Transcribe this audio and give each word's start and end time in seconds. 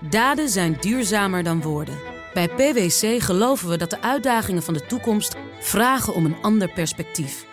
Daden 0.00 0.48
zijn 0.48 0.76
duurzamer 0.80 1.42
dan 1.42 1.62
woorden. 1.62 1.98
Bij 2.34 2.48
PwC 2.48 3.22
geloven 3.22 3.68
we 3.68 3.76
dat 3.76 3.90
de 3.90 4.02
uitdagingen 4.02 4.62
van 4.62 4.74
de 4.74 4.86
toekomst 4.86 5.36
vragen 5.60 6.14
om 6.14 6.24
een 6.24 6.36
ander 6.42 6.72
perspectief. 6.72 7.46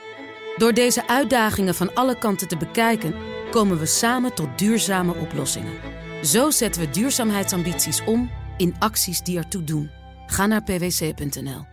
Door 0.58 0.74
deze 0.74 1.08
uitdagingen 1.08 1.76
van 1.76 1.94
alle 1.94 2.18
kanten 2.18 2.48
te 2.48 2.58
bekijken, 2.58 3.16
komen 3.52 3.80
we 3.80 3.86
samen 3.86 4.34
tot 4.34 4.58
duurzame 4.58 5.16
oplossingen. 5.16 5.74
Zo 6.24 6.50
zetten 6.52 6.82
we 6.82 6.90
duurzaamheidsambities 6.90 8.04
om 8.04 8.30
in 8.58 8.76
acties 8.80 9.22
die 9.22 9.38
ertoe 9.38 9.64
doen. 9.64 9.90
Ga 10.28 10.46
naar 10.46 10.64
pwc.nl. 10.64 11.66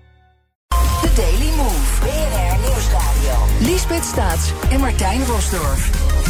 The 1.01 1.13
Daily 1.17 1.57
Move. 1.57 2.01
BNR 2.01 2.69
Nieuwsradio. 2.69 3.47
Liesbeth 3.61 4.05
Staats 4.05 4.53
en 4.71 4.81
Martijn 4.81 5.25
Rosdorf. 5.25 6.22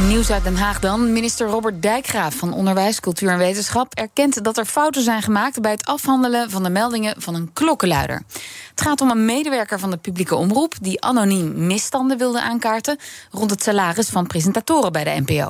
Nieuws 0.00 0.30
uit 0.30 0.44
Den 0.44 0.56
Haag 0.56 0.80
dan. 0.80 1.12
Minister 1.12 1.46
Robert 1.46 1.82
Dijkgraaf 1.82 2.34
van 2.34 2.52
Onderwijs, 2.52 3.00
Cultuur 3.00 3.30
en 3.30 3.38
Wetenschap 3.38 3.94
erkent 3.94 4.44
dat 4.44 4.58
er 4.58 4.64
fouten 4.64 5.02
zijn 5.02 5.22
gemaakt 5.22 5.60
bij 5.60 5.70
het 5.70 5.86
afhandelen 5.86 6.50
van 6.50 6.62
de 6.62 6.70
meldingen 6.70 7.14
van 7.18 7.34
een 7.34 7.52
klokkenluider. 7.52 8.22
Het 8.70 8.80
gaat 8.80 9.00
om 9.00 9.10
een 9.10 9.24
medewerker 9.24 9.78
van 9.78 9.90
de 9.90 9.96
publieke 9.96 10.34
omroep 10.34 10.74
die 10.80 11.00
anoniem 11.00 11.66
misstanden 11.66 12.18
wilde 12.18 12.42
aankaarten 12.42 12.98
rond 13.30 13.50
het 13.50 13.62
salaris 13.62 14.08
van 14.08 14.26
presentatoren 14.26 14.92
bij 14.92 15.04
de 15.04 15.22
NPO. 15.26 15.48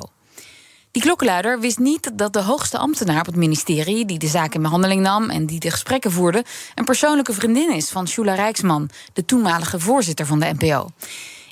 Die 0.91 1.01
klokkenluider 1.01 1.59
wist 1.59 1.79
niet 1.79 2.11
dat 2.13 2.33
de 2.33 2.41
hoogste 2.41 2.77
ambtenaar 2.77 3.19
op 3.19 3.25
het 3.25 3.35
ministerie, 3.35 4.05
die 4.05 4.19
de 4.19 4.27
zaak 4.27 4.53
in 4.53 4.61
behandeling 4.61 5.01
nam 5.01 5.29
en 5.29 5.45
die 5.45 5.59
de 5.59 5.71
gesprekken 5.71 6.11
voerde, 6.11 6.45
een 6.75 6.85
persoonlijke 6.85 7.33
vriendin 7.33 7.73
is 7.73 7.89
van 7.89 8.07
Shula 8.07 8.33
Rijksman, 8.33 8.89
de 9.13 9.25
toenmalige 9.25 9.79
voorzitter 9.79 10.25
van 10.25 10.39
de 10.39 10.53
NPO. 10.59 10.89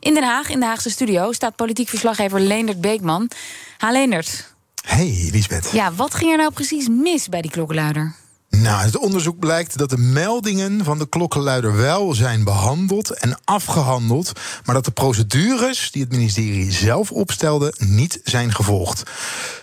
In 0.02 0.14
Den 0.14 0.24
Haag, 0.24 0.50
in 0.50 0.60
de 0.60 0.66
Haagse 0.66 0.90
studio, 0.90 1.32
staat 1.32 1.56
politiek 1.56 1.90
verslaggever 1.90 2.40
Leendert 2.40 2.82
Beekman. 2.82 3.30
Ha, 3.78 3.92
Leendert. 3.92 4.54
Hey, 4.86 5.30
Lisbeth. 5.32 5.70
Ja, 5.72 5.94
wat 5.94 6.14
ging 6.14 6.32
er 6.32 6.38
nou 6.38 6.52
precies 6.52 6.88
mis 6.90 7.30
bij 7.30 7.42
die 7.42 7.52
klokkenluider? 7.52 8.16
Nou, 8.50 8.82
het 8.82 8.98
onderzoek 8.98 9.40
blijkt 9.40 9.78
dat 9.78 9.90
de 9.90 9.98
meldingen 9.98 10.84
van 10.84 10.98
de 10.98 11.10
klokkenluider 11.10 11.76
wel 11.76 12.14
zijn 12.14 12.44
behandeld 12.44 13.10
en 13.10 13.40
afgehandeld, 13.44 14.32
maar 14.66 14.76
dat 14.76 14.86
de 14.86 14.92
procedures 14.92 15.92
die 15.92 16.02
het 16.02 16.12
ministerie 16.12 16.72
zelf 16.72 17.12
opstelde 17.12 17.74
niet 17.78 18.20
zijn 18.24 18.54
gevolgd. 18.54 19.04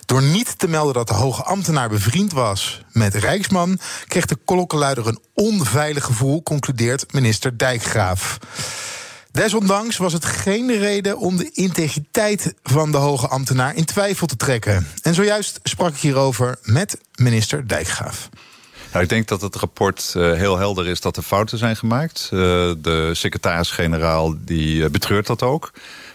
Door 0.06 0.22
niet 0.22 0.58
te 0.58 0.68
melden 0.68 0.94
dat 0.94 1.08
de 1.08 1.14
hoge 1.14 1.42
ambtenaar 1.42 1.88
bevriend 1.88 2.32
was 2.32 2.82
met 2.92 3.14
Rijksman, 3.14 3.78
kreeg 4.06 4.26
de 4.26 4.38
klokkenluider 4.44 5.06
een 5.06 5.20
onveilig 5.34 6.04
gevoel, 6.04 6.42
concludeert 6.42 7.12
minister 7.12 7.58
Dijkgraaf. 7.58 8.38
Desondanks 9.30 9.96
was 9.96 10.12
het 10.12 10.24
geen 10.24 10.78
reden 10.78 11.18
om 11.18 11.36
de 11.36 11.50
integriteit 11.52 12.54
van 12.62 12.90
de 12.90 12.96
hoge 12.96 13.28
ambtenaar 13.28 13.76
in 13.76 13.84
twijfel 13.84 14.26
te 14.26 14.36
trekken. 14.36 14.86
En 15.02 15.14
zojuist 15.14 15.60
sprak 15.62 15.94
ik 15.94 16.00
hierover 16.00 16.58
met 16.62 16.98
minister 17.14 17.68
Dijkgraaf. 17.68 18.28
Nou, 18.92 19.02
ik 19.02 19.08
denk 19.08 19.28
dat 19.28 19.40
het 19.40 19.56
rapport 19.56 20.14
uh, 20.16 20.32
heel 20.32 20.58
helder 20.58 20.86
is 20.86 21.00
dat 21.00 21.16
er 21.16 21.22
fouten 21.22 21.58
zijn 21.58 21.76
gemaakt. 21.76 22.30
Uh, 22.32 22.40
de 22.78 23.10
secretaris-generaal 23.12 24.34
die 24.38 24.82
uh, 24.82 24.88
betreurt 24.88 25.26
dat 25.26 25.42
ook. 25.42 25.72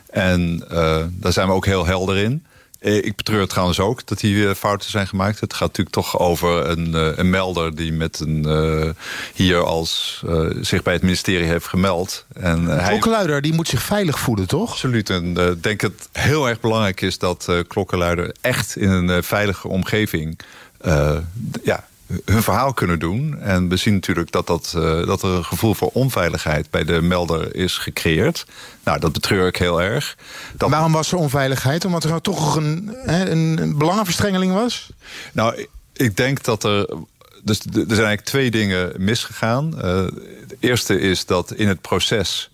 En 0.10 0.66
daar 1.12 1.34
zijn 1.34 1.48
we 1.48 1.54
ook 1.54 1.66
heel 1.66 1.86
helder 1.86 2.18
in. 2.18 2.46
Eh, 2.84 2.96
ik 2.96 3.16
betreur 3.16 3.48
trouwens 3.48 3.80
ook 3.80 4.06
dat 4.06 4.20
hier 4.20 4.50
eh, 4.50 4.56
fouten 4.56 4.90
zijn 4.90 5.08
gemaakt. 5.08 5.40
Het 5.40 5.54
gaat 5.54 5.68
natuurlijk 5.68 5.96
toch 5.96 6.20
over 6.20 6.70
een, 6.70 6.96
eh, 6.96 7.18
een 7.18 7.30
melder 7.30 7.76
die 7.76 7.94
met 7.94 8.20
een, 8.20 8.44
uh, 8.48 8.90
hier 9.34 9.64
als 9.64 10.22
uh, 10.26 10.50
zich 10.62 10.84
bij 10.84 10.94
het 10.94 11.02
ministerie 11.02 11.48
heeft 11.48 11.68
gemeld. 11.68 12.26
En, 12.34 12.64
uh, 12.64 12.88
klokkenluider 12.88 13.42
die 13.42 13.54
moet 13.54 13.68
zich 13.68 13.82
veilig 13.82 14.20
voelen, 14.20 14.48
toch? 14.48 14.72
Absoluut. 14.72 15.10
En 15.10 15.38
ik 15.38 15.64
denk 15.64 15.82
dat 15.82 15.92
het 15.92 16.10
heel 16.12 16.50
erg 16.50 16.60
belangrijk 16.60 17.02
is 17.02 17.18
dat 17.18 17.48
klokkenluider 17.68 18.36
echt 18.42 18.76
in 18.76 18.90
een 18.90 19.24
veilige 19.24 19.68
omgeving 19.68 20.40
ja, 21.64 21.88
hun 22.26 22.44
verhaal 22.44 22.74
kunnen 22.74 23.00
doen. 23.00 23.40
En 23.40 23.70
we 23.70 23.76
zien 23.76 23.94
natuurlijk 23.94 24.32
dat, 24.32 24.48
dat, 24.48 24.74
uh, 24.78 25.06
dat 25.06 25.24
er 25.24 25.30
een 25.30 25.46
gevoel 25.46 25.74
voor 25.74 25.90
onveiligheid 25.94 26.70
bij 26.70 26.84
de 26.84 27.02
melder 27.02 27.56
is 27.56 27.78
gecreëerd. 27.78 28.46
Nou, 28.84 29.00
dat 29.00 29.12
betreur 29.12 29.48
ik 29.48 29.56
heel 29.56 29.82
erg. 29.82 30.18
Dat... 30.54 30.70
Waarom 30.70 30.92
was 30.92 31.12
er 31.12 31.18
onveiligheid? 31.18 31.86
Omdat 31.86 32.04
er 32.04 32.10
nou 32.10 32.22
toch 32.22 32.56
een, 32.56 32.96
een, 33.04 33.62
een 33.62 33.78
belangenverstrengeling 33.78 34.54
was? 34.54 34.90
Nou, 35.32 35.68
ik 35.94 36.18
denk 36.18 36.44
dat 36.44 36.64
er 36.64 36.88
dus 37.44 37.60
er 37.60 37.72
zijn 37.74 37.88
eigenlijk 37.88 38.22
twee 38.22 38.52
dingen 38.52 38.92
misgegaan. 38.98 39.74
Uh, 39.78 40.04
het 40.42 40.56
eerste 40.60 41.00
is 41.00 41.26
dat 41.26 41.54
in 41.54 41.68
het 41.68 41.82
proces 41.82 42.50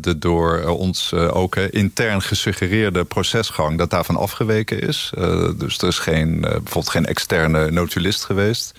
de 0.00 0.18
door 0.18 0.64
ons 0.66 1.10
uh, 1.14 1.36
ook 1.36 1.56
uh, 1.56 1.64
intern 1.70 2.22
gesuggereerde 2.22 3.04
procesgang... 3.04 3.78
dat 3.78 3.90
daarvan 3.90 4.16
afgeweken 4.16 4.80
is. 4.80 5.12
dus 5.56 5.78
er 5.78 5.88
is 5.88 5.98
geen, 5.98 6.40
bijvoorbeeld 6.40 6.88
geen 6.88 7.06
externe 7.06 7.70
notulist 7.70 8.24
geweest. 8.24 8.72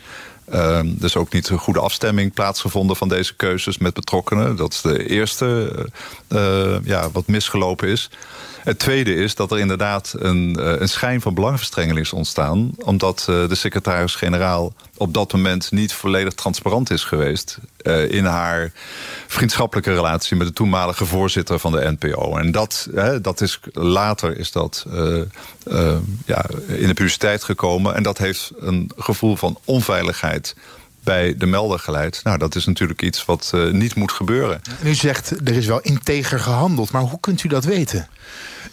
Er 0.46 0.86
is 1.02 1.16
ook 1.16 1.34
niet 1.34 1.50
een 1.50 1.58
goede 1.58 1.80
afstemming 1.80 2.34
plaatsgevonden 2.34 2.96
van 2.96 3.10
deze 3.10 3.36
keuzes 3.36 3.78
met 3.78 3.94
betrokkenen. 3.94 4.56
Dat 4.56 4.74
is 4.74 4.82
de 4.82 5.08
eerste 5.10 5.72
ja, 6.84 7.10
wat 7.12 7.28
misgelopen 7.28 7.88
is. 7.88 8.10
Het 8.64 8.80
tweede 8.80 9.16
is 9.16 9.36
dat 9.36 9.52
er 9.52 9.60
inderdaad 9.60 10.16
een, 10.18 10.56
eh, 10.60 10.80
een 10.80 10.90
schijn 10.90 11.22
van 11.22 11.34
belangenverstrengeling 11.34 12.06
is 12.06 12.14
ontstaan. 12.14 12.72
Omdat 12.78 13.26
eh, 13.30 13.48
de 13.48 13.56
secretaris-generaal 13.56 14.74
op 14.98 15.14
dat 15.14 15.34
moment 15.34 15.72
niet 15.72 15.94
volledig 15.94 16.34
transparant 16.34 16.92
is 16.92 17.04
geweest. 17.04 17.58
Uh, 17.82 18.12
in 18.12 18.26
haar 18.26 18.72
vriendschappelijke 19.28 19.94
relatie 19.94 20.38
met 20.38 20.48
de 20.48 20.54
toenmalige 20.54 21.06
voorzitter 21.06 21.60
van 21.60 21.72
de 21.72 21.96
NPO. 22.00 22.38
En 22.38 22.52
dat, 22.52 22.88
dat 23.22 23.42
is, 23.42 23.60
later 23.72 24.38
is 24.38 24.52
dat 24.52 24.86
ja, 26.26 26.46
in 26.68 26.88
de 26.88 26.94
publiciteit 26.94 27.44
gekomen. 27.44 27.96
En 27.96 28.04
dat 28.04 28.18
heeft 28.18 28.52
een 28.60 28.92
gevoel 28.98 29.36
van 29.36 29.58
onveiligheid 29.66 30.56
bij 31.04 31.38
de 31.38 31.46
melder 31.46 31.80
geleid. 31.80 32.22
Nou, 32.24 32.38
dat 32.38 32.56
is 32.56 32.66
natuurlijk 32.66 33.02
iets 33.02 33.26
wat 33.26 33.52
uh, 33.56 33.72
niet 33.72 33.96
moet 33.96 34.12
gebeuren. 34.12 34.62
u 34.84 34.94
zegt, 34.94 35.32
er 35.48 35.56
is 35.56 35.66
wel 35.66 35.80
integer 35.80 36.40
gehandeld. 36.40 36.92
Maar 36.92 37.02
hoe 37.02 37.20
kunt 37.20 37.44
u 37.44 37.48
dat 37.48 37.64
weten? 37.64 38.08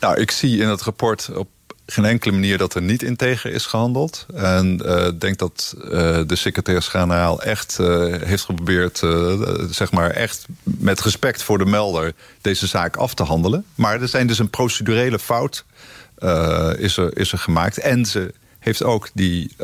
Nou, 0.00 0.20
ik 0.20 0.30
zie 0.30 0.60
in 0.60 0.68
het 0.68 0.82
rapport 0.82 1.30
op 1.34 1.48
geen 1.86 2.04
enkele 2.04 2.32
manier 2.32 2.58
dat 2.58 2.74
er 2.74 2.82
niet 2.82 3.02
integer 3.02 3.52
is 3.52 3.66
gehandeld. 3.66 4.26
En 4.34 4.74
ik 4.74 4.82
uh, 4.82 5.08
denk 5.18 5.38
dat 5.38 5.74
uh, 5.76 5.90
de 6.26 6.36
secretaris-generaal 6.36 7.42
echt 7.42 7.78
uh, 7.80 8.14
heeft 8.22 8.44
geprobeerd... 8.44 8.98
zeg 9.70 9.92
maar 9.92 10.10
echt 10.10 10.46
met 10.62 11.00
respect 11.00 11.42
voor 11.42 11.58
de 11.58 11.64
melder 11.64 12.12
deze 12.40 12.66
zaak 12.66 12.96
af 12.96 13.14
te 13.14 13.22
handelen. 13.22 13.64
Maar 13.74 14.00
er 14.00 14.08
zijn 14.08 14.26
dus 14.26 14.38
een 14.38 14.50
procedurele 14.50 15.18
fout 15.18 15.64
is, 16.78 16.96
er, 16.96 17.16
is 17.18 17.32
er 17.32 17.38
gemaakt. 17.38 17.78
En 17.78 18.06
ze 18.06 18.34
heeft 18.58 18.82
ook 18.82 19.08
die 19.14 19.56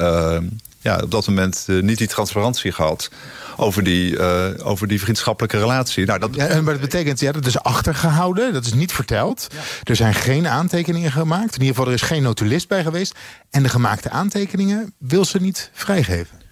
ja, 0.87 1.01
op 1.03 1.11
dat 1.11 1.27
moment 1.27 1.65
uh, 1.67 1.83
niet 1.83 1.99
die 1.99 2.07
transparantie 2.07 2.73
gehad 2.73 3.11
over 3.57 3.83
die, 3.83 4.13
uh, 4.13 4.45
over 4.63 4.89
die 4.89 5.01
vriendschappelijke 5.01 5.59
relatie. 5.59 6.07
Nou, 6.07 6.19
dat... 6.19 6.35
Ja, 6.35 6.61
maar 6.61 6.73
dat 6.73 6.81
betekent, 6.81 7.21
ja, 7.21 7.33
dat 7.33 7.47
is 7.47 7.59
achtergehouden, 7.59 8.53
dat 8.53 8.65
is 8.65 8.73
niet 8.73 8.93
verteld. 8.93 9.47
Ja. 9.53 9.59
Er 9.83 9.97
zijn 9.97 10.15
geen 10.15 10.49
aantekeningen 10.49 11.13
gemaakt. 11.13 11.55
In 11.55 11.61
ieder 11.61 11.77
geval, 11.77 11.87
er 11.87 11.95
is 11.95 12.03
geen 12.03 12.23
notulist 12.23 12.69
bij 12.69 12.83
geweest. 12.83 13.15
En 13.51 13.63
de 13.63 13.69
gemaakte 13.69 14.11
aantekeningen 14.11 14.95
wil 14.99 15.25
ze 15.25 15.41
niet 15.41 15.71
vrijgeven. 15.73 16.45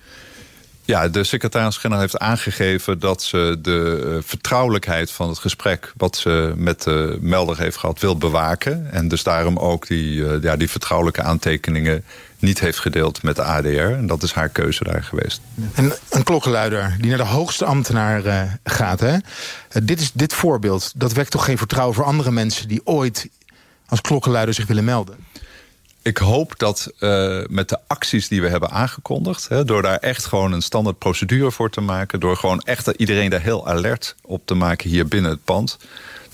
Ja, 0.87 1.09
de 1.09 1.25
secretaris-generaal 1.25 2.01
heeft 2.01 2.19
aangegeven 2.19 2.99
dat 2.99 3.22
ze 3.22 3.59
de 3.62 4.19
vertrouwelijkheid 4.25 5.11
van 5.11 5.28
het 5.28 5.39
gesprek 5.39 5.93
wat 5.97 6.16
ze 6.16 6.53
met 6.56 6.83
de 6.83 7.19
melder 7.21 7.59
heeft 7.59 7.77
gehad 7.77 8.01
wil 8.01 8.16
bewaken. 8.16 8.93
En 8.93 9.09
dus 9.09 9.22
daarom 9.22 9.59
ook 9.59 9.87
die, 9.87 10.41
ja, 10.41 10.56
die 10.56 10.71
vertrouwelijke 10.71 11.22
aantekeningen 11.22 12.05
niet 12.44 12.60
heeft 12.60 12.78
gedeeld 12.78 13.22
met 13.22 13.37
de 13.37 13.43
ADR. 13.43 13.69
En 13.69 14.06
dat 14.06 14.22
is 14.22 14.32
haar 14.32 14.49
keuze 14.49 14.84
daar 14.84 15.03
geweest. 15.03 15.41
En 15.75 15.93
een 16.10 16.22
klokkenluider 16.22 16.97
die 17.00 17.09
naar 17.09 17.19
de 17.19 17.25
hoogste 17.25 17.65
ambtenaar 17.65 18.27
uh, 18.27 18.43
gaat. 18.65 19.00
Hè? 19.00 19.16
dit, 19.82 20.00
is, 20.00 20.12
dit 20.12 20.34
voorbeeld, 20.34 20.93
dat 20.97 21.12
wekt 21.12 21.31
toch 21.31 21.44
geen 21.44 21.59
vertrouwen 21.59 21.94
voor 21.94 22.04
andere 22.04 22.31
mensen... 22.31 22.69
die 22.69 22.81
ooit 22.84 23.28
als 23.87 24.00
klokkenluider 24.00 24.54
zich 24.54 24.66
willen 24.66 24.84
melden? 24.84 25.16
ik 26.04 26.19
hoop 26.19 26.59
dat 26.59 26.93
uh, 27.00 27.43
met 27.47 27.69
de 27.69 27.78
acties 27.87 28.28
die 28.28 28.41
we 28.41 28.49
hebben 28.49 28.71
aangekondigd... 28.71 29.49
Hè, 29.49 29.65
door 29.65 29.83
daar 29.83 29.99
echt 29.99 30.24
gewoon 30.24 30.53
een 30.53 30.63
standaard 30.63 30.98
procedure 30.98 31.51
voor 31.51 31.71
te 31.71 31.80
maken... 31.80 32.21
door 32.21 32.36
gewoon 32.36 32.60
echt 32.60 32.86
iedereen 32.86 33.30
daar 33.30 33.41
heel 33.41 33.68
alert 33.68 34.15
op 34.22 34.47
te 34.47 34.54
maken 34.54 34.91
hier 34.91 35.07
binnen 35.07 35.30
het 35.30 35.45
pand 35.45 35.78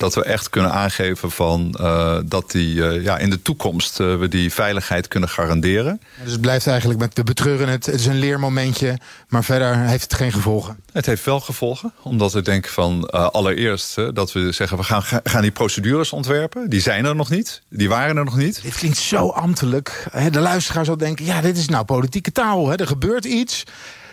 dat 0.00 0.14
we 0.14 0.24
echt 0.24 0.50
kunnen 0.50 0.72
aangeven 0.72 1.30
van, 1.30 1.76
uh, 1.80 2.18
dat 2.24 2.50
die, 2.50 2.74
uh, 2.74 3.04
ja, 3.04 3.18
in 3.18 3.30
de 3.30 3.42
toekomst 3.42 4.00
uh, 4.00 4.18
we 4.18 4.28
die 4.28 4.52
veiligheid 4.52 5.08
kunnen 5.08 5.28
garanderen. 5.28 6.00
Dus 6.22 6.32
het 6.32 6.40
blijft 6.40 6.66
eigenlijk 6.66 7.00
met 7.00 7.14
de 7.14 7.22
betreuren, 7.22 7.68
het, 7.68 7.86
het 7.86 7.94
is 7.94 8.06
een 8.06 8.18
leermomentje, 8.18 8.98
maar 9.28 9.44
verder 9.44 9.76
heeft 9.76 10.02
het 10.02 10.14
geen 10.14 10.32
gevolgen? 10.32 10.76
Het 10.92 11.06
heeft 11.06 11.24
wel 11.24 11.40
gevolgen, 11.40 11.92
omdat 12.02 12.36
ik 12.36 12.44
denk 12.44 12.66
van 12.66 13.10
allereerst 13.10 13.94
dat 14.14 14.32
we 14.32 14.52
zeggen 14.52 14.76
we 14.76 14.84
gaan, 14.84 15.02
gaan 15.24 15.42
die 15.42 15.50
procedures 15.50 16.12
ontwerpen. 16.12 16.70
Die 16.70 16.80
zijn 16.80 17.04
er 17.04 17.16
nog 17.16 17.30
niet, 17.30 17.62
die 17.68 17.88
waren 17.88 18.16
er 18.16 18.24
nog 18.24 18.36
niet. 18.36 18.62
Dit 18.62 18.74
klinkt 18.74 18.98
zo 18.98 19.28
ambtelijk. 19.28 20.06
De 20.30 20.40
luisteraar 20.40 20.84
zal 20.84 20.96
denken, 20.96 21.24
ja 21.24 21.40
dit 21.40 21.56
is 21.56 21.68
nou 21.68 21.84
politieke 21.84 22.32
taal, 22.32 22.68
hè? 22.68 22.76
er 22.76 22.86
gebeurt 22.86 23.24
iets... 23.24 23.64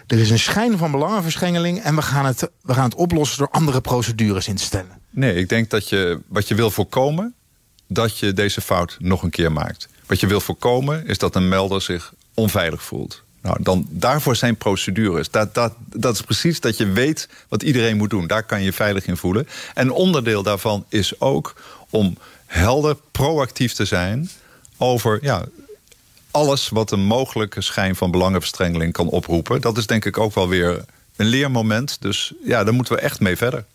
Er 0.08 0.20
is 0.20 0.30
een 0.30 0.40
schijn 0.40 0.78
van 0.78 0.92
belangenverschengeling 0.92 1.82
en 1.82 1.96
we 1.96 2.02
gaan, 2.02 2.26
het, 2.26 2.50
we 2.62 2.74
gaan 2.74 2.84
het 2.84 2.96
oplossen 2.96 3.38
door 3.38 3.50
andere 3.52 3.82
procedures 3.82 4.48
in 4.48 4.56
te 4.56 4.64
stellen. 4.64 5.02
Nee, 5.18 5.36
ik 5.36 5.50
denk 5.50 5.70
dat 5.70 5.90
je 5.90 6.20
wat 6.28 6.48
je 6.48 6.56
wil 6.56 6.72
voorkomen, 6.72 7.34
dat 7.88 8.18
je 8.18 8.34
deze 8.34 8.62
fout 8.62 8.96
nog 9.00 9.24
een 9.24 9.30
keer 9.30 9.52
maakt. 9.52 9.88
Wat 10.06 10.20
je 10.20 10.28
wil 10.28 10.42
voorkomen 10.42 11.08
is 11.08 11.18
dat 11.18 11.36
een 11.36 11.48
melder 11.48 11.82
zich 11.82 12.14
onveilig 12.34 12.84
voelt. 12.84 13.24
Nou, 13.42 13.58
dan, 13.60 13.88
daarvoor 13.90 14.36
zijn 14.36 14.56
procedures. 14.56 15.30
Dat, 15.30 15.54
dat, 15.54 15.74
dat 15.78 16.14
is 16.14 16.22
precies 16.22 16.60
dat 16.60 16.78
je 16.78 16.86
weet 16.86 17.30
wat 17.48 17.64
iedereen 17.64 17.98
moet 17.98 18.10
doen. 18.10 18.28
Daar 18.28 18.44
kan 18.44 18.60
je 18.60 18.66
je 18.66 18.74
veilig 18.74 19.06
in 19.06 19.18
voelen. 19.18 19.48
En 19.74 19.92
onderdeel 19.92 20.44
daarvan 20.44 20.86
is 20.90 21.20
ook 21.20 21.56
om 21.90 22.18
helder, 22.46 22.98
proactief 23.12 23.74
te 23.74 23.86
zijn 23.86 24.30
over 24.78 25.20
ja, 25.22 25.46
alles 26.32 26.70
wat 26.70 26.92
een 26.92 27.06
mogelijke 27.06 27.62
schijn 27.62 27.96
van 27.96 28.12
belangenverstrengeling 28.12 28.94
kan 28.94 29.08
oproepen. 29.08 29.62
Dat 29.62 29.78
is 29.78 29.88
denk 29.88 30.06
ik 30.06 30.18
ook 30.18 30.34
wel 30.34 30.48
weer 30.48 30.86
een 31.16 31.26
leermoment. 31.26 31.98
Dus 32.00 32.34
ja, 32.44 32.64
daar 32.64 32.74
moeten 32.74 32.96
we 32.96 33.02
echt 33.02 33.20
mee 33.20 33.38
verder. 33.38 33.66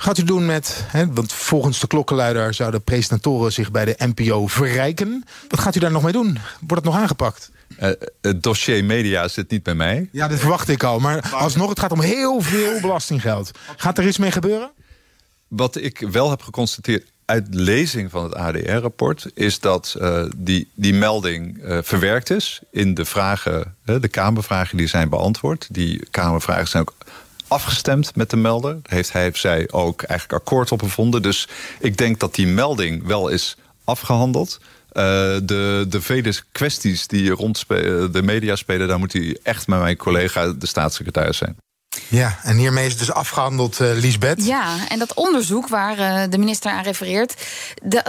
Gaat 0.00 0.18
u 0.18 0.22
doen 0.22 0.46
met, 0.46 0.84
hè, 0.86 1.12
want 1.12 1.32
volgens 1.32 1.80
de 1.80 1.86
klokkenluider 1.86 2.54
zouden 2.54 2.82
presentatoren 2.82 3.52
zich 3.52 3.70
bij 3.70 3.84
de 3.84 3.94
NPO 4.14 4.46
verrijken. 4.46 5.24
Wat 5.48 5.60
gaat 5.60 5.74
u 5.76 5.80
daar 5.80 5.90
nog 5.90 6.02
mee 6.02 6.12
doen? 6.12 6.38
Wordt 6.60 6.84
het 6.84 6.84
nog 6.84 7.02
aangepakt? 7.02 7.50
Uh, 7.80 7.90
het 8.20 8.42
dossier 8.42 8.84
media 8.84 9.28
zit 9.28 9.50
niet 9.50 9.62
bij 9.62 9.74
mij. 9.74 10.08
Ja, 10.12 10.28
dat 10.28 10.38
verwacht 10.38 10.68
ik 10.68 10.82
al. 10.82 10.98
Maar 10.98 11.30
alsnog, 11.34 11.68
het 11.68 11.80
gaat 11.80 11.92
om 11.92 12.00
heel 12.00 12.40
veel 12.40 12.80
belastinggeld. 12.80 13.50
Gaat 13.76 13.98
er 13.98 14.06
iets 14.06 14.18
mee 14.18 14.30
gebeuren? 14.30 14.70
Wat 15.48 15.76
ik 15.76 15.98
wel 15.98 16.30
heb 16.30 16.42
geconstateerd 16.42 17.04
uit 17.24 17.46
lezing 17.50 18.10
van 18.10 18.24
het 18.24 18.34
ADR-rapport... 18.34 19.30
is 19.34 19.60
dat 19.60 19.96
uh, 20.00 20.24
die, 20.36 20.70
die 20.74 20.94
melding 20.94 21.62
uh, 21.62 21.78
verwerkt 21.82 22.30
is 22.30 22.60
in 22.70 22.94
de 22.94 23.04
vragen... 23.04 23.76
de 23.84 24.08
Kamervragen 24.08 24.76
die 24.76 24.86
zijn 24.86 25.08
beantwoord. 25.08 25.66
Die 25.70 26.06
Kamervragen 26.10 26.68
zijn 26.68 26.82
ook 26.82 26.94
afgestemd 27.50 28.16
met 28.16 28.30
de 28.30 28.36
melder. 28.36 28.78
Heeft 28.82 29.12
hij 29.12 29.28
of 29.28 29.36
zij 29.36 29.68
ook 29.70 30.02
eigenlijk 30.02 30.42
akkoord 30.42 30.72
op 30.72 30.82
gevonden. 30.82 31.22
Dus 31.22 31.48
ik 31.80 31.96
denk 31.96 32.20
dat 32.20 32.34
die 32.34 32.46
melding 32.46 33.06
wel 33.06 33.28
is 33.28 33.56
afgehandeld. 33.84 34.58
Uh, 34.60 35.02
de, 35.42 35.86
de 35.88 36.00
vele 36.00 36.34
kwesties 36.52 37.06
die 37.06 37.30
rond 37.30 37.64
de 37.68 38.22
media 38.22 38.56
spelen... 38.56 38.88
daar 38.88 38.98
moet 38.98 39.12
hij 39.12 39.38
echt 39.42 39.66
met 39.66 39.80
mijn 39.80 39.96
collega, 39.96 40.52
de 40.52 40.66
staatssecretaris 40.66 41.36
zijn. 41.36 41.56
Ja, 42.08 42.38
en 42.42 42.56
hiermee 42.56 42.84
is 42.84 42.90
het 42.90 42.98
dus 42.98 43.12
afgehandeld, 43.12 43.80
uh, 43.80 43.90
Liesbeth. 43.94 44.44
Ja, 44.44 44.88
en 44.88 44.98
dat 44.98 45.14
onderzoek 45.14 45.68
waar 45.68 45.98
uh, 45.98 46.22
de 46.30 46.38
minister 46.38 46.70
aan 46.70 46.82
refereert... 46.82 47.34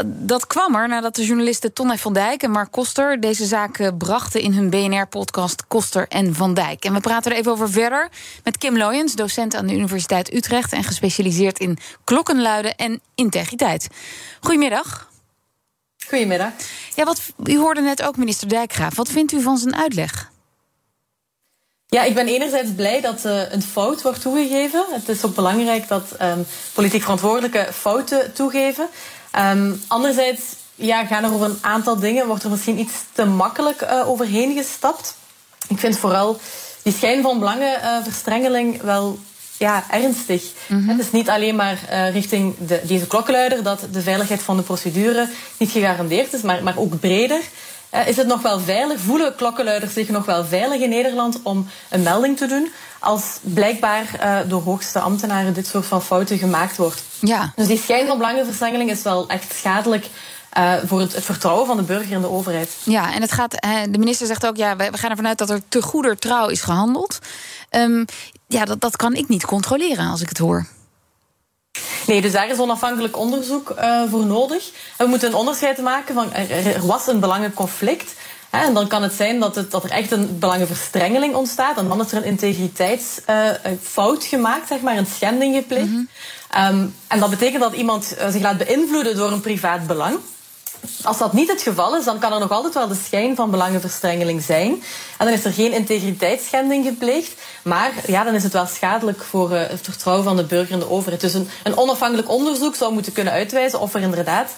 dat 0.06 0.48
kwam 0.48 0.76
er 0.76 0.88
nadat 0.88 1.16
de 1.16 1.26
journalisten 1.26 1.74
Tonne 1.74 1.98
van 1.98 2.14
Dijk 2.14 2.44
en 2.44 2.52
Mark 2.52 2.72
Koster... 2.72 3.20
deze 3.20 3.46
zaak 3.46 3.78
uh, 3.78 3.88
brachten 3.98 4.42
in 4.42 4.54
hun 4.54 4.70
BNR-podcast 4.70 5.68
Koster 5.68 6.08
en 6.08 6.36
Van 6.36 6.54
Dijk. 6.54 6.86
En 6.86 6.94
we 6.94 7.00
praten 7.00 7.32
er 7.32 7.38
even 7.38 7.52
over 7.52 7.72
verder 7.72 8.10
met 8.44 8.58
Kim 8.58 8.78
Loyens... 8.78 9.16
docent 9.16 9.56
aan 9.56 9.68
de 9.68 9.74
Universiteit 9.74 10.34
Utrecht... 10.34 10.74
en 10.74 10.84
gespecialiseerd 10.84 11.60
in 11.60 11.78
klokkenluiden 12.04 12.76
en 12.76 13.02
integriteit. 13.16 13.88
Goedemiddag. 14.40 15.10
Goedemiddag. 16.08 16.52
Ja, 16.96 17.04
wat, 17.04 17.22
u 17.44 17.58
hoorde 17.58 17.82
net 17.82 18.02
ook 18.02 18.18
minister 18.18 18.50
Dijkgraaf. 18.50 18.96
Wat 18.96 19.10
vindt 19.10 19.32
u 19.32 19.42
van 19.42 19.58
zijn 19.58 19.76
uitleg? 19.76 20.31
Ja, 21.96 22.04
ik 22.04 22.14
ben 22.14 22.28
enerzijds 22.28 22.70
blij 22.76 23.02
dat 23.02 23.26
uh, 23.26 23.52
een 23.52 23.62
fout 23.62 24.02
wordt 24.02 24.22
toegegeven. 24.22 24.86
Het 24.92 25.10
is 25.10 25.26
ook 25.26 25.36
belangrijk 25.36 25.88
dat 25.88 26.04
um, 26.22 26.46
politiek 26.74 27.02
verantwoordelijke 27.02 27.68
fouten 27.74 28.34
toegeven. 28.34 28.88
Um, 29.40 29.82
anderzijds 29.88 30.42
ja, 30.76 31.06
gaan 31.06 31.24
er 31.24 31.34
over 31.34 31.46
een 31.46 31.58
aantal 31.62 32.00
dingen, 32.00 32.28
wordt 32.28 32.44
er 32.44 32.50
misschien 32.50 32.80
iets 32.80 32.94
te 33.12 33.26
makkelijk 33.26 33.82
uh, 33.82 34.10
overheen 34.10 34.56
gestapt. 34.56 35.16
Ik 35.68 35.80
vind 35.80 35.98
vooral 35.98 36.40
die 36.84 36.94
schijn 36.94 37.22
van 37.22 37.40
belangenverstrengeling 37.40 38.76
uh, 38.76 38.82
wel 38.82 39.20
ja, 39.58 39.84
ernstig. 39.90 40.44
Mm 40.68 40.78
-hmm. 40.80 40.90
Het 40.90 41.00
is 41.00 41.12
niet 41.12 41.30
alleen 41.30 41.56
maar 41.56 41.80
uh, 41.92 42.14
richting 42.14 42.56
de, 42.58 42.82
deze 42.84 43.08
klokkenluider 43.08 43.64
dat 43.64 43.88
de 43.92 44.02
veiligheid 44.02 44.42
van 44.42 44.58
de 44.58 44.64
procedure 44.64 45.30
niet 45.58 45.72
gegarandeerd 45.72 46.34
is, 46.34 46.42
maar, 46.42 46.64
maar 46.64 46.78
ook 46.78 47.00
breder. 47.00 47.42
Uh, 47.94 48.08
is 48.08 48.18
het 48.18 48.28
nog 48.28 48.42
wel 48.42 48.60
veilig? 48.60 49.00
Voelen 49.00 49.36
klokkenluiders 49.36 49.94
zich 49.94 50.10
nog 50.10 50.26
wel 50.26 50.46
veilig 50.46 50.82
in 50.82 50.90
Nederland 50.90 51.40
om 51.44 51.68
een 51.90 52.04
melding 52.04 52.38
te 52.38 52.48
doen? 52.48 52.72
Als 53.00 53.24
blijkbaar 53.42 54.06
uh, 54.24 54.38
door 54.48 54.62
hoogste 54.62 55.00
ambtenaren 55.00 55.54
dit 55.54 55.68
soort 55.68 55.86
van 55.86 56.02
fouten 56.02 56.38
gemaakt 56.38 56.78
wordt. 56.78 57.04
Ja. 57.20 57.54
Dus 57.56 57.68
die 57.68 57.78
schijn 57.78 58.08
van 58.08 58.18
belangenverstrengeling 58.18 58.90
is 58.90 59.02
wel 59.02 59.30
echt 59.30 59.54
schadelijk 59.56 60.10
uh, 60.58 60.74
voor 60.86 61.00
het, 61.00 61.16
het, 61.16 61.24
vertrouwen 61.24 61.66
van 61.66 61.78
de 61.78 61.84
burger 61.84 62.12
in 62.12 62.22
de 62.22 62.30
overheid. 62.30 62.70
Ja, 62.84 63.14
en 63.14 63.22
het 63.22 63.32
gaat, 63.32 63.52
de 63.90 63.98
minister 63.98 64.28
zegt 64.28 64.46
ook, 64.46 64.58
ja, 64.58 64.76
we 64.76 64.98
gaan 64.98 65.10
ervan 65.10 65.28
uit 65.28 65.38
dat 65.38 65.50
er 65.50 65.62
te 65.68 65.82
goeder 65.82 66.18
trouw 66.18 66.48
is 66.48 66.62
gehandeld. 66.62 67.20
Um, 67.70 68.06
ja, 68.48 68.66
dat, 68.66 68.82
dat 68.82 68.96
kan 68.96 69.14
ik 69.14 69.28
niet 69.28 69.46
controleren 69.46 70.08
als 70.08 70.22
ik 70.22 70.30
het 70.30 70.38
hoor. 70.38 70.66
Nee, 72.12 72.22
dus 72.22 72.32
daar 72.32 72.50
is 72.50 72.60
onafhankelijk 72.60 73.18
onderzoek 73.18 73.70
uh, 73.70 74.02
voor 74.10 74.26
nodig. 74.26 74.72
En 74.98 75.06
we 75.06 75.10
moeten 75.10 75.30
een 75.30 75.36
onderscheid 75.36 75.78
maken 75.78 76.16
van 76.16 76.34
er, 76.34 76.76
er 76.76 76.86
was 76.86 77.08
een 77.08 77.20
belangenconflict. 77.20 78.16
Hè, 78.50 78.66
en 78.66 78.74
dan 78.74 78.88
kan 78.88 79.04
het 79.04 79.14
zijn 79.14 79.40
dat, 79.40 79.56
het, 79.56 79.72
dat 79.72 79.84
er 79.84 79.90
echt 79.90 80.12
een 80.12 80.40
belangenverstrengeling 80.40 81.36
ontstaat. 81.36 81.78
En 81.78 81.88
dan 81.88 82.02
is 82.02 82.12
er 82.12 82.18
een 82.18 82.24
integriteitsfout 82.24 84.24
uh, 84.24 84.30
gemaakt, 84.30 84.68
zeg 84.68 84.82
maar, 84.82 84.98
een 84.98 85.06
schending 85.06 85.56
gepleegd. 85.56 85.86
Mm 85.86 86.10
-hmm. 86.50 86.80
um, 86.80 86.96
en 87.08 87.20
dat 87.20 87.30
betekent 87.30 87.62
dat 87.62 87.74
iemand 87.74 88.16
uh, 88.18 88.30
zich 88.30 88.42
laat 88.42 88.58
beïnvloeden 88.58 89.16
door 89.16 89.32
een 89.32 89.42
privaat 89.42 89.88
belang. 89.88 90.18
Als 91.04 91.18
dat 91.18 91.34
niet 91.34 91.52
het 91.52 91.62
geval 91.62 91.98
is, 91.98 92.06
dan 92.06 92.20
kan 92.20 92.34
er 92.34 92.40
nog 92.40 92.52
altijd 92.52 92.74
wel 92.74 92.88
de 92.88 93.00
schijn 93.06 93.36
van 93.36 93.52
belangenverstrengeling 93.52 94.42
zijn. 94.42 94.84
En 95.18 95.26
dan 95.26 95.34
is 95.34 95.46
er 95.46 95.54
geen 95.54 95.74
integriteitsschending 95.74 96.86
gepleegd. 96.86 97.34
Maar 97.62 97.92
ja, 98.08 98.24
dan 98.24 98.34
is 98.34 98.44
het 98.44 98.54
wel 98.54 98.66
schadelijk 98.66 99.24
voor 99.24 99.52
uh, 99.52 99.60
het 99.68 99.82
vertrouwen 99.82 100.26
van 100.26 100.36
de 100.36 100.44
burger 100.44 100.74
in 100.74 100.80
de 100.80 100.90
overheid. 100.90 101.22
Dus 101.22 101.34
een, 101.34 101.50
een 101.64 101.78
onafhankelijk 101.78 102.30
onderzoek 102.30 102.76
zou 102.76 102.94
moeten 102.94 103.12
kunnen 103.12 103.34
uitwijzen 103.34 103.80
of 103.80 103.94
er 103.94 104.02
inderdaad 104.02 104.52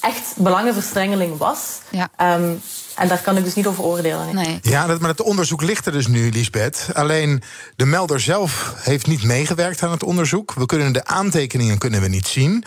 echt 0.00 0.32
belangenverstrengeling 0.36 1.38
was. 1.38 1.78
Ja. 1.90 2.34
Um, 2.36 2.62
en 3.00 3.08
daar 3.08 3.20
kan 3.20 3.36
ik 3.36 3.44
dus 3.44 3.54
niet 3.54 3.66
over 3.66 3.84
oordelen. 3.84 4.34
Nee. 4.34 4.58
Ja, 4.62 4.86
dat, 4.86 5.00
maar 5.00 5.10
het 5.10 5.22
onderzoek 5.22 5.62
ligt 5.62 5.86
er 5.86 5.92
dus 5.92 6.06
nu, 6.06 6.30
Lisbeth. 6.30 6.86
Alleen 6.92 7.42
de 7.76 7.84
melder 7.84 8.20
zelf 8.20 8.74
heeft 8.76 9.06
niet 9.06 9.22
meegewerkt 9.22 9.82
aan 9.82 9.90
het 9.90 10.02
onderzoek. 10.02 10.52
We 10.52 10.66
kunnen 10.66 10.92
de 10.92 11.04
aantekeningen 11.04 11.78
kunnen 11.78 12.00
we 12.00 12.08
niet 12.08 12.26
zien. 12.26 12.64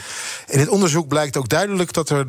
In 0.48 0.60
het 0.60 0.70
onderzoek 0.70 1.08
blijkt 1.08 1.38
ook 1.38 1.50
duidelijk 1.50 1.94
dat 1.94 2.10
er. 2.10 2.28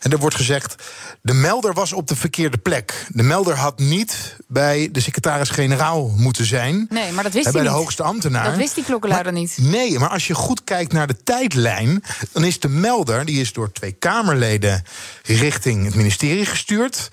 En 0.00 0.12
er 0.12 0.18
wordt 0.18 0.36
gezegd. 0.36 0.74
De 1.22 1.32
melder 1.32 1.72
was 1.72 1.92
op 1.92 2.08
de 2.08 2.16
verkeerde 2.16 2.58
plek. 2.58 3.06
De 3.08 3.22
melder 3.22 3.56
had 3.56 3.78
niet 3.78 4.36
bij 4.48 4.88
de 4.92 5.00
secretaris-generaal 5.00 6.08
moeten 6.16 6.46
zijn. 6.46 6.86
Nee, 6.90 7.12
maar 7.12 7.24
dat 7.24 7.32
wist 7.32 7.44
bij 7.44 7.52
hij 7.52 7.62
de 7.62 7.68
niet. 7.68 7.78
hoogste 7.78 8.02
ambtenaar. 8.02 8.44
Dat 8.44 8.56
wist 8.56 8.74
die 8.74 8.84
klokkenluider 8.84 9.32
niet. 9.32 9.56
Nee, 9.60 9.98
maar 9.98 10.08
als 10.08 10.26
je 10.26 10.34
goed 10.34 10.64
kijkt 10.64 10.92
naar 10.92 11.06
de 11.06 11.22
tijdlijn, 11.24 12.04
dan 12.32 12.44
is 12.44 12.60
de 12.60 12.68
melder, 12.68 13.24
die 13.24 13.40
is 13.40 13.52
door 13.52 13.72
twee 13.72 13.92
Kamerleden 13.92 14.84
richting 15.22 15.84
het 15.84 15.94
ministerie 15.94 16.46
gestuurd. 16.46 17.10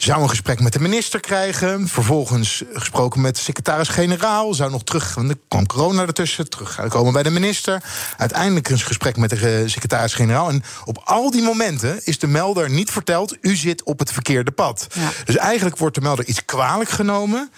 Zou 0.00 0.22
een 0.22 0.28
gesprek 0.28 0.60
met 0.60 0.72
de 0.72 0.80
minister 0.80 1.20
krijgen. 1.20 1.88
Vervolgens 1.88 2.64
gesproken 2.72 3.20
met 3.20 3.34
de 3.34 3.40
secretaris-generaal. 3.40 4.54
Zou 4.54 4.70
nog 4.70 4.84
terug, 4.84 5.14
want 5.14 5.30
er 5.30 5.36
kwam 5.48 5.66
corona 5.66 6.02
ertussen. 6.02 6.50
Terug 6.50 6.74
gaan 6.74 6.88
komen 6.88 7.12
bij 7.12 7.22
de 7.22 7.30
minister. 7.30 7.82
Uiteindelijk 8.16 8.68
een 8.68 8.78
gesprek 8.78 9.16
met 9.16 9.30
de 9.30 9.62
secretaris-generaal. 9.66 10.48
En 10.48 10.62
op 10.84 11.00
al 11.04 11.30
die 11.30 11.42
momenten 11.42 12.00
is 12.04 12.18
de 12.18 12.26
melder 12.26 12.70
niet 12.70 12.90
verteld. 12.90 13.36
U 13.40 13.56
zit 13.56 13.82
op 13.82 13.98
het 13.98 14.12
verkeerde 14.12 14.50
pad. 14.50 14.86
Ja. 14.92 15.10
Dus 15.24 15.36
eigenlijk 15.36 15.76
wordt 15.76 15.94
de 15.94 16.00
melder 16.00 16.24
iets 16.24 16.44
kwalijk 16.44 16.90
genomen. 16.90 17.50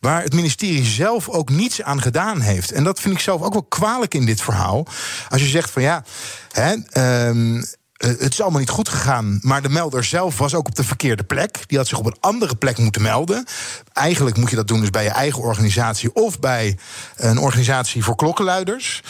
Waar 0.00 0.22
het 0.22 0.32
ministerie 0.32 0.84
zelf 0.84 1.28
ook 1.28 1.50
niets 1.50 1.82
aan 1.82 2.02
gedaan 2.02 2.40
heeft. 2.40 2.72
En 2.72 2.84
dat 2.84 3.00
vind 3.00 3.14
ik 3.14 3.20
zelf 3.20 3.42
ook 3.42 3.52
wel 3.52 3.66
kwalijk 3.68 4.14
in 4.14 4.26
dit 4.26 4.42
verhaal. 4.42 4.86
Als 5.28 5.40
je 5.40 5.48
zegt 5.48 5.70
van 5.70 5.82
ja. 5.82 6.04
Hè, 6.50 6.74
ehm, 6.90 7.62
eh, 8.00 8.08
het 8.18 8.32
is 8.32 8.40
allemaal 8.40 8.60
niet 8.60 8.68
goed 8.70 8.88
gegaan, 8.88 9.38
maar 9.42 9.62
de 9.62 9.68
melder 9.68 10.04
zelf 10.04 10.38
was 10.38 10.54
ook 10.54 10.66
op 10.66 10.74
de 10.74 10.84
verkeerde 10.84 11.22
plek. 11.22 11.58
Die 11.66 11.78
had 11.78 11.86
zich 11.88 11.98
op 11.98 12.06
een 12.06 12.16
andere 12.20 12.56
plek 12.56 12.78
moeten 12.78 13.02
melden. 13.02 13.44
Eigenlijk 13.92 14.36
moet 14.36 14.50
je 14.50 14.56
dat 14.56 14.68
doen 14.68 14.80
dus 14.80 14.90
bij 14.90 15.02
je 15.02 15.10
eigen 15.10 15.42
organisatie 15.42 16.14
of 16.14 16.38
bij 16.40 16.78
een 17.16 17.38
organisatie 17.38 18.04
voor 18.04 18.16
klokkenluiders. 18.16 19.02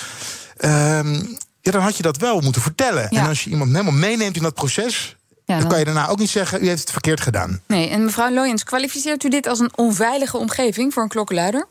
Ehm, 0.56 1.14
ja, 1.60 1.70
dan 1.70 1.82
had 1.82 1.96
je 1.96 2.02
dat 2.02 2.16
wel 2.16 2.40
moeten 2.40 2.62
vertellen. 2.62 3.06
Ja. 3.10 3.20
En 3.22 3.28
als 3.28 3.44
je 3.44 3.50
iemand 3.50 3.70
helemaal 3.70 3.92
meeneemt 3.92 4.36
in 4.36 4.42
dat 4.42 4.54
proces, 4.54 5.16
Ja, 5.30 5.42
dan 5.44 5.58
dan- 5.58 5.68
kan 5.68 5.78
je 5.78 5.84
daarna 5.84 6.08
ook 6.08 6.18
niet 6.18 6.30
zeggen: 6.30 6.62
u 6.64 6.68
heeft 6.68 6.80
het 6.80 6.90
verkeerd 6.90 7.20
gedaan. 7.20 7.60
Nee, 7.66 7.88
en 7.88 8.04
mevrouw 8.04 8.30
Loyens, 8.30 8.64
kwalificeert 8.64 9.24
u 9.24 9.28
dit 9.28 9.46
als 9.46 9.58
een 9.58 9.72
onveilige 9.76 10.36
omgeving 10.36 10.92
voor 10.92 11.02
een 11.02 11.08
klokkenluider? 11.08 11.66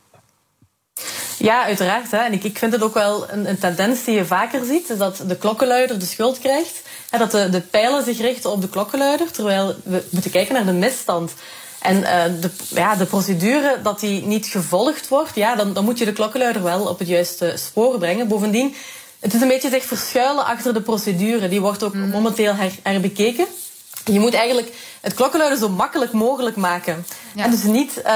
Ja, 1.37 1.63
uiteraard. 1.63 2.11
Hè. 2.11 2.17
En 2.17 2.33
ik, 2.33 2.43
ik 2.43 2.57
vind 2.57 2.73
het 2.73 2.81
ook 2.81 2.93
wel 2.93 3.29
een, 3.29 3.49
een 3.49 3.59
tendens 3.59 4.03
die 4.03 4.15
je 4.15 4.25
vaker 4.25 4.65
ziet. 4.65 4.89
Is 4.89 4.97
dat 4.97 5.21
de 5.27 5.35
klokkenluider 5.35 5.99
de 5.99 6.05
schuld 6.05 6.39
krijgt. 6.39 6.81
Dat 7.17 7.31
de, 7.31 7.49
de 7.49 7.61
pijlen 7.61 8.03
zich 8.03 8.19
richten 8.19 8.51
op 8.51 8.61
de 8.61 8.69
klokkenluider. 8.69 9.31
Terwijl 9.31 9.75
we 9.83 10.03
moeten 10.09 10.31
kijken 10.31 10.53
naar 10.53 10.65
de 10.65 10.71
misstand. 10.71 11.33
En 11.81 12.03
eh, 12.03 12.41
de, 12.41 12.49
ja, 12.69 12.95
de 12.95 13.05
procedure, 13.05 13.77
dat 13.83 13.99
die 13.99 14.25
niet 14.25 14.45
gevolgd 14.45 15.07
wordt... 15.07 15.35
Ja, 15.35 15.55
dan, 15.55 15.73
dan 15.73 15.83
moet 15.83 15.97
je 15.97 16.05
de 16.05 16.13
klokkenluider 16.13 16.63
wel 16.63 16.87
op 16.87 16.99
het 16.99 17.07
juiste 17.07 17.53
spoor 17.55 17.97
brengen. 17.97 18.27
Bovendien, 18.27 18.75
het 19.19 19.33
is 19.33 19.41
een 19.41 19.47
beetje 19.47 19.69
zich 19.69 19.83
verschuilen 19.83 20.45
achter 20.45 20.73
de 20.73 20.81
procedure. 20.81 21.49
Die 21.49 21.61
wordt 21.61 21.83
ook 21.83 21.93
momenteel 21.93 22.53
her, 22.53 22.71
herbekeken. 22.83 23.45
Je 24.11 24.19
moet 24.19 24.33
eigenlijk 24.33 24.71
het 25.01 25.13
klokkenluiden 25.13 25.59
zo 25.59 25.69
makkelijk 25.69 26.11
mogelijk 26.11 26.55
maken. 26.55 27.05
Ja. 27.35 27.43
En 27.43 27.51
dus 27.51 27.63
niet 27.63 28.01
eh, 28.01 28.15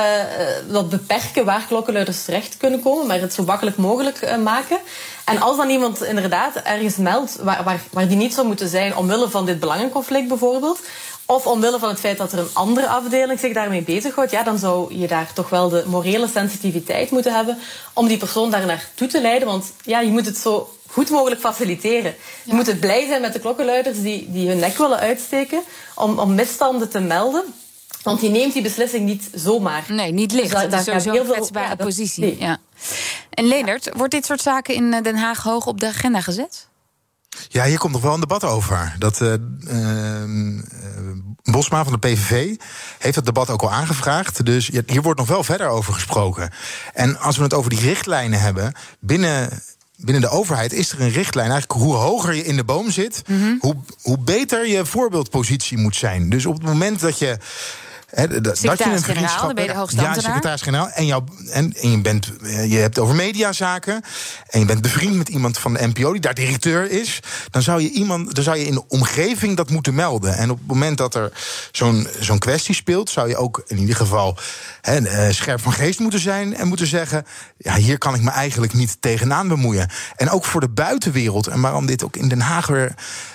dat 0.67 0.89
beperken 0.89 1.45
waar 1.45 1.65
klokkenluiders 1.67 2.23
terecht 2.23 2.57
kunnen 2.57 2.81
komen, 2.81 3.07
maar 3.07 3.19
het 3.19 3.33
zo 3.33 3.43
makkelijk 3.43 3.77
mogelijk 3.77 4.21
eh, 4.21 4.37
maken. 4.37 4.77
En 5.25 5.41
als 5.41 5.57
dan 5.57 5.69
iemand 5.69 6.03
inderdaad 6.03 6.55
ergens 6.55 6.95
meldt 6.95 7.37
waar, 7.41 7.63
waar, 7.63 7.81
waar 7.91 8.07
die 8.07 8.17
niet 8.17 8.33
zou 8.33 8.47
moeten 8.47 8.67
zijn, 8.67 8.95
omwille 8.95 9.29
van 9.29 9.45
dit 9.45 9.59
belangenconflict 9.59 10.27
bijvoorbeeld, 10.27 10.79
of 11.25 11.47
omwille 11.47 11.79
van 11.79 11.89
het 11.89 11.99
feit 11.99 12.17
dat 12.17 12.31
er 12.31 12.39
een 12.39 12.49
andere 12.53 12.87
afdeling 12.87 13.39
zich 13.39 13.53
daarmee 13.53 13.81
bezighoudt, 13.81 14.31
ja, 14.31 14.43
dan 14.43 14.57
zou 14.57 14.95
je 14.97 15.07
daar 15.07 15.33
toch 15.33 15.49
wel 15.49 15.69
de 15.69 15.83
morele 15.87 16.27
sensitiviteit 16.27 17.11
moeten 17.11 17.33
hebben 17.35 17.57
om 17.93 18.07
die 18.07 18.17
persoon 18.17 18.51
daar 18.51 18.65
naartoe 18.65 19.07
te 19.07 19.21
leiden. 19.21 19.47
Want 19.47 19.71
ja, 19.83 19.99
je 19.99 20.11
moet 20.11 20.25
het 20.25 20.37
zo 20.37 20.69
goed 20.93 21.09
mogelijk 21.09 21.41
faciliteren. 21.41 22.15
Je 22.43 22.53
moet 22.53 22.67
het 22.67 22.79
blij 22.79 23.07
zijn 23.07 23.21
met 23.21 23.33
de 23.33 23.39
klokkenluiders 23.39 24.01
die, 24.01 24.31
die 24.31 24.47
hun 24.47 24.59
nek 24.59 24.77
willen 24.77 24.99
uitsteken 24.99 25.61
om, 25.95 26.19
om 26.19 26.35
misstanden 26.35 26.89
te 26.89 26.99
melden. 26.99 27.43
Want 28.03 28.19
die 28.19 28.29
neemt 28.29 28.53
die 28.53 28.61
beslissing 28.61 29.05
niet 29.05 29.29
zomaar. 29.33 29.83
Nee, 29.87 30.11
niet 30.11 30.31
licht. 30.31 30.51
Dus 30.51 30.69
dat 30.69 30.73
is 30.73 30.83
sowieso 30.83 31.13
een 31.13 31.31
kwetsbare 31.31 31.75
ja, 31.77 31.83
positie. 31.83 32.39
Ja. 32.39 32.57
En 33.29 33.45
Leendert, 33.45 33.89
wordt 33.95 34.13
dit 34.13 34.25
soort 34.25 34.41
zaken 34.41 34.75
in 34.75 34.93
eh, 34.93 35.03
Den 35.03 35.17
Haag 35.17 35.43
hoog 35.43 35.65
op 35.65 35.79
de 35.79 35.87
agenda 35.87 36.21
gezet? 36.21 36.67
Ja, 37.47 37.63
hier 37.63 37.77
komt 37.77 37.93
nog 37.93 38.01
wel 38.01 38.13
een 38.13 38.19
debat 38.19 38.43
over. 38.43 38.95
Dat 38.99 39.21
uh, 39.21 39.33
uh, 39.67 40.23
Bosma 41.43 41.83
van 41.83 41.93
de 41.93 41.99
PVV 41.99 42.55
heeft 42.99 43.15
dat 43.15 43.25
debat 43.25 43.49
ook 43.49 43.61
al 43.61 43.71
aangevraagd. 43.71 44.45
Dus 44.45 44.67
hier 44.85 45.01
wordt 45.01 45.19
nog 45.19 45.27
wel 45.27 45.43
verder 45.43 45.67
over 45.67 45.93
gesproken. 45.93 46.51
En 46.93 47.19
als 47.19 47.37
we 47.37 47.43
het 47.43 47.53
over 47.53 47.69
die 47.69 47.79
richtlijnen 47.79 48.39
hebben, 48.39 48.73
binnen 48.99 49.63
binnen 49.97 50.21
de 50.21 50.29
overheid 50.29 50.73
is 50.73 50.91
er 50.91 51.01
een 51.01 51.11
richtlijn. 51.11 51.51
Eigenlijk 51.51 51.81
hoe 51.81 51.93
hoger 51.93 52.33
je 52.33 52.43
in 52.43 52.55
de 52.55 52.63
boom 52.63 52.91
zit, 52.91 53.21
mhm. 53.27 53.55
hoe, 53.59 53.75
hoe 54.01 54.19
beter 54.19 54.67
je 54.67 54.85
voorbeeldpositie 54.85 55.77
moet 55.77 55.95
zijn. 55.95 56.29
Dus 56.29 56.45
op 56.45 56.53
het 56.53 56.63
moment 56.63 56.99
dat 56.99 57.19
je 57.19 57.37
secretaris-generaal, 58.13 59.53
ben 59.53 59.63
je 59.63 59.69
de 59.69 59.77
hoogste 59.77 60.01
Ja, 60.01 60.13
secretaris-generaal. 60.13 60.89
En, 60.89 61.05
jou, 61.05 61.23
en, 61.51 61.73
en 61.73 61.91
je, 61.91 62.01
bent, 62.01 62.31
eh, 62.43 62.71
je 62.71 62.77
hebt 62.77 62.99
over 62.99 63.15
mediazaken. 63.15 64.01
En 64.49 64.59
je 64.59 64.65
bent 64.65 64.81
bevriend 64.81 65.15
met 65.15 65.29
iemand 65.29 65.57
van 65.57 65.73
de 65.73 65.87
NPO 65.87 66.11
die 66.11 66.21
daar 66.21 66.33
directeur 66.33 66.91
is. 66.91 67.19
Dan 67.51 67.61
zou 67.61 67.81
je, 67.81 67.89
iemand, 67.89 68.35
dan 68.35 68.43
zou 68.43 68.57
je 68.57 68.65
in 68.65 68.73
de 68.73 68.87
omgeving 68.87 69.57
dat 69.57 69.69
moeten 69.69 69.95
melden. 69.95 70.37
En 70.37 70.49
op 70.49 70.57
het 70.57 70.67
moment 70.67 70.97
dat 70.97 71.15
er 71.15 71.31
zo'n 71.71 72.07
zo'n 72.19 72.39
kwestie 72.39 72.75
speelt, 72.75 73.09
zou 73.09 73.29
je 73.29 73.37
ook 73.37 73.63
in 73.67 73.77
ieder 73.77 73.95
geval 73.95 74.37
eh, 74.81 75.29
scherp 75.29 75.61
van 75.61 75.73
geest 75.73 75.99
moeten 75.99 76.19
zijn. 76.19 76.55
En 76.55 76.67
moeten 76.67 76.87
zeggen: 76.87 77.25
ja, 77.57 77.75
hier 77.75 77.97
kan 77.97 78.15
ik 78.15 78.21
me 78.21 78.29
eigenlijk 78.29 78.73
niet 78.73 78.97
tegenaan 78.99 79.47
bemoeien. 79.47 79.89
En 80.15 80.29
ook 80.29 80.45
voor 80.45 80.61
de 80.61 80.69
buitenwereld. 80.69 81.47
En 81.47 81.61
waarom 81.61 81.85
dit 81.85 82.03
ook 82.03 82.15
in 82.15 82.27
Den 82.27 82.41
Haag 82.41 82.67
weer, 82.67 82.93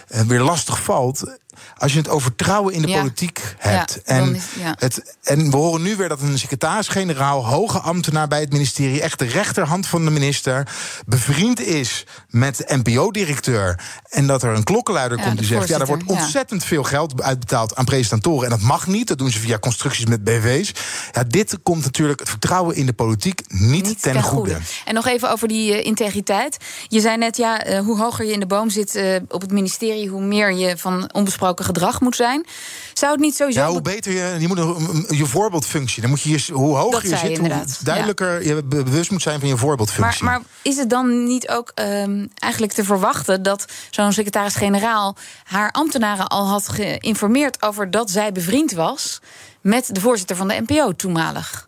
eh, 0.09 0.21
weer 0.21 0.41
lastig 0.41 0.83
valt 0.83 1.37
als 1.77 1.93
je 1.93 1.99
het 1.99 2.09
over 2.09 2.27
vertrouwen 2.29 2.75
in 2.75 2.83
de 2.83 2.93
politiek 2.93 3.55
hebt. 3.59 4.03
en, 4.03 4.41
het, 4.79 5.17
en 5.23 5.51
we 5.51 5.57
horen 5.57 5.83
nu 5.83 5.97
weer 5.97 6.09
dat 6.09 6.21
een 6.21 6.39
secretaris-generaal, 6.39 7.47
hoge 7.47 7.79
ambtenaar 7.79 8.29
bij 8.29 8.41
het 8.41 8.53
ministerie, 8.53 9.01
echt 9.01 9.19
de 9.19 9.25
rechterhand 9.25 9.87
van 9.87 10.05
de 10.05 10.11
minister, 10.11 10.69
bevriend 11.07 11.61
is 11.61 12.07
met 12.29 12.57
de 12.57 12.81
NPO-directeur. 12.83 13.81
En 14.09 14.27
dat 14.27 14.43
er 14.43 14.55
een 14.55 14.65
klokkenluider 14.65 15.23
komt 15.23 15.39
die 15.39 15.47
zegt: 15.47 15.69
ja, 15.69 15.79
er 15.79 15.87
wordt 15.87 16.05
ontzettend 16.07 16.65
veel 16.65 16.83
geld 16.83 17.23
uitbetaald 17.23 17.77
aan 17.77 17.85
presentatoren. 17.85 18.45
En 18.45 18.51
dat 18.51 18.61
mag 18.61 18.87
niet. 18.87 19.09
Dat 19.09 19.19
doen 19.19 19.31
ze 19.31 19.39
via 19.39 19.59
constructies 19.59 20.07
met 20.07 20.25
BV's. 20.25 20.73
Ja, 21.13 21.25
dit 21.25 21.59
komt 21.63 21.85
natuurlijk 21.85 22.21
het 22.21 22.29
vertrouwen 22.29 22.77
in 22.77 22.87
de 22.87 22.93
politiek 22.93 23.43
niet, 23.49 24.03
ten, 24.03 24.23
goede. 24.23 24.59
En 24.85 24.95
nog 24.95 25.07
even 25.07 25.31
over 25.31 25.49
die 25.49 25.73
uh, 25.73 25.85
integriteit. 25.85 26.57
Je 26.89 27.01
zei 27.01 27.17
net, 27.17 27.37
ja, 27.37 27.67
uh, 27.67 27.81
hoe 27.81 27.99
hoger 27.99 28.25
je 28.25 28.33
in 28.33 28.41
de 28.41 28.47
boom 28.47 28.71
zit 28.71 28.97
uh, 28.97 29.17
op 29.29 29.41
het 29.41 29.53
ministerie, 29.53 30.09
hoe 30.09 30.23
meer 30.23 30.53
je 30.53 30.77
van 30.77 31.11
onbesproken 31.13 31.48
gedrag 31.57 32.01
moet 32.01 32.17
zijn. 32.17 32.47
Zou 32.93 33.13
het 33.13 33.21
niet 33.21 33.37
sowieso. 33.37 33.61
Ja, 33.61 33.69
hoe 33.69 33.83
beter 33.83 34.13
je. 34.13 34.37
Je 34.39 34.49
moet 34.49 34.59
een, 34.59 35.07
je 35.09 35.27
voorbeeldfunctie. 35.27 36.01
Dan 36.01 36.11
moet 36.11 36.21
je, 36.21 36.31
je 36.31 36.53
hoe 36.53 36.77
hoger 36.77 37.09
je 37.09 37.17
zit, 37.17 37.39
hoe 37.39 37.65
duidelijker 37.83 38.47
je 38.47 38.63
bewust 38.65 39.11
moet 39.11 39.23
zijn 39.23 39.41
van 39.41 39.49
je 39.49 39.57
voorbeeldfunctie. 39.57 40.25
Maar, 40.25 40.39
maar 40.39 40.49
is 40.63 40.77
het 40.77 40.91
dan 40.91 41.25
niet 41.25 41.49
ook 41.49 41.73
ehm, 41.75 42.27
eigenlijk 42.35 42.73
te 42.73 42.85
verwachten 42.85 43.43
dat 43.43 43.65
zo'n 43.91 44.13
secretaris-generaal 44.13 45.17
haar 45.45 45.71
ambtenaren 45.71 46.27
al 46.27 46.47
had 46.49 46.69
geïnformeerd 46.69 47.63
over 47.63 47.91
dat 47.91 48.11
zij 48.11 48.33
bevriend 48.33 48.73
was 48.73 49.21
met 49.61 49.95
de 49.95 50.01
voorzitter 50.01 50.37
van 50.37 50.49
de 50.49 50.63
NPO 50.67 50.93
toenmalig? 50.93 51.68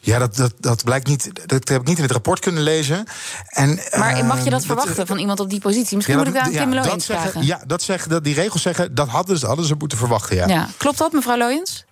Ja, 0.00 0.18
dat, 0.18 0.36
dat, 0.36 0.54
dat 0.58 0.84
blijkt 0.84 1.06
niet. 1.06 1.48
Dat 1.48 1.68
heb 1.68 1.80
ik 1.80 1.86
niet 1.86 1.96
in 1.96 2.02
het 2.02 2.12
rapport 2.12 2.40
kunnen 2.40 2.62
lezen. 2.62 3.04
En, 3.46 3.80
maar 3.98 4.24
mag 4.24 4.44
je 4.44 4.50
dat 4.50 4.58
ehm, 4.58 4.68
verwachten 4.68 4.96
eh, 4.96 5.06
van 5.06 5.18
iemand 5.18 5.40
op 5.40 5.50
die 5.50 5.60
positie? 5.60 5.96
Misschien 5.96 6.18
moet 6.18 6.26
ik 6.26 6.32
daar 6.32 6.42
aan 6.42 6.50
Kim 6.50 6.72
ja, 6.72 6.82
Loyens 6.82 7.06
vragen. 7.06 7.46
Ja, 7.46 7.60
dat 7.66 7.82
zeggen, 7.82 8.10
dat 8.10 8.24
die 8.24 8.34
regels 8.34 8.62
zeggen, 8.62 8.94
dat 8.94 9.08
hadden 9.08 9.38
ze, 9.38 9.46
hadden 9.46 9.64
ze 9.64 9.74
moeten 9.78 9.98
verwachten. 9.98 10.36
Ja. 10.36 10.46
ja. 10.46 10.68
Klopt 10.76 10.98
dat, 10.98 11.12
mevrouw 11.12 11.36
Loyens? 11.36 11.84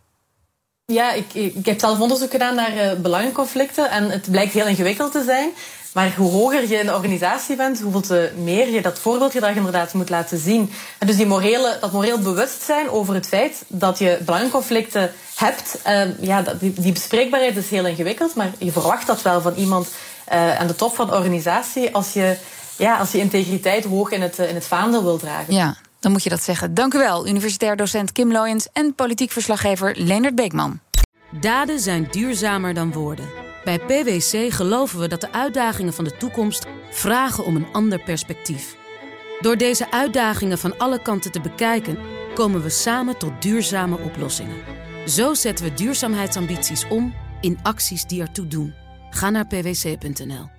Ja, 0.85 1.13
ik, 1.13 1.35
ik 1.35 1.67
heb 1.67 1.81
zelf 1.81 2.01
onderzoek 2.01 2.31
gedaan 2.31 2.55
naar 2.55 2.75
uh, 2.75 2.93
belangenconflicten. 2.93 3.91
En 3.91 4.11
het 4.11 4.31
blijkt 4.31 4.53
heel 4.53 4.67
ingewikkeld 4.67 5.13
te 5.13 5.23
zijn. 5.27 5.51
Maar 5.93 6.15
hoe 6.17 6.31
hoger 6.31 6.69
je 6.69 6.77
in 6.77 6.87
de 6.87 6.95
organisatie 6.95 7.57
bent, 7.57 7.81
hoeveel 7.81 8.29
meer 8.37 8.71
je 8.71 8.83
dat 8.83 8.99
voorbeeldgedrag 8.99 9.55
inderdaad 9.55 9.93
moet 9.93 10.09
laten 10.09 10.39
zien. 10.39 10.73
En 10.99 11.07
dus 11.07 11.17
die 11.17 11.27
morele, 11.27 11.79
dat 11.81 11.93
moreel 11.93 12.19
bewustzijn 12.19 12.91
over 12.91 13.15
het 13.15 13.27
feit 13.27 13.63
dat 13.67 13.99
je 13.99 14.19
belangenconflicten 14.25 15.13
hebt, 15.39 15.79
uh, 15.87 16.19
ja, 16.21 16.43
die, 16.43 16.73
die, 16.73 16.93
bespreekbaarheid 16.93 17.57
is 17.57 17.71
heel 17.71 17.87
ingewikkeld. 17.87 18.35
Maar 18.35 18.51
je 18.59 18.73
verwacht 18.73 19.07
dat 19.07 19.23
wel 19.23 19.41
van 19.41 19.55
iemand 19.55 19.89
uh, 20.33 20.59
aan 20.59 20.67
de 20.67 20.75
top 20.75 20.95
van 20.95 21.07
de 21.07 21.15
organisatie 21.15 21.95
als 21.95 22.13
je, 22.13 22.37
ja, 22.77 22.99
als 22.99 23.13
je 23.13 23.19
integriteit 23.19 23.85
hoog 23.85 24.11
in 24.11 24.23
het, 24.23 24.39
in 24.39 24.55
het 24.55 24.67
vaandel 24.67 25.03
wil 25.03 25.19
dragen. 25.19 25.55
Ja. 25.55 25.77
Dan 26.01 26.13
moet 26.13 26.23
je 26.23 26.31
dat 26.31 26.43
zeggen. 26.43 26.75
Dank 26.75 26.95
u 26.95 26.99
wel, 26.99 27.27
universitair 27.29 27.77
docent 27.77 28.13
Kim 28.13 28.33
Loyens 28.33 28.69
en 28.73 28.95
politiek 28.95 29.31
verslaggever 29.31 29.95
Leonard 29.97 30.35
Beekman. 30.35 30.81
Daden 31.41 31.81
zijn 31.81 32.09
duurzamer 32.11 32.75
dan 32.75 32.93
woorden. 32.93 33.29
Bij 33.65 33.79
PwC 33.79 34.53
geloven 34.53 34.99
we 34.99 35.09
dat 35.09 35.21
de 35.21 35.33
uitdagingen 35.33 35.93
van 35.93 36.05
de 36.05 36.17
toekomst 36.17 36.67
vragen 36.91 37.45
om 37.45 37.57
een 37.57 37.67
ander 37.73 38.03
perspectief. 38.03 38.77
Door 39.41 39.57
deze 39.57 39.91
uitdagingen 39.91 40.59
van 40.59 40.79
alle 40.79 41.03
kanten 41.03 41.33
te 41.33 41.41
bekijken, 41.41 41.99
komen 42.35 42.63
we 42.63 42.71
samen 42.71 43.19
tot 43.19 43.43
duurzame 43.43 43.99
oplossingen. 43.99 44.78
Zo 45.09 45.35
zetten 45.35 45.65
we 45.65 45.75
duurzaamheidsambities 45.75 46.89
om 46.89 47.15
in 47.41 47.59
acties 47.63 48.05
die 48.05 48.21
ertoe 48.21 48.47
doen. 48.47 48.75
Ga 49.11 49.31
naar 49.31 49.47
pwc.nl. 49.47 50.58